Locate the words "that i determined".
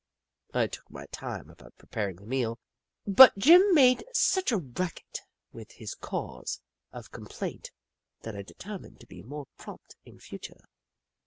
8.21-8.99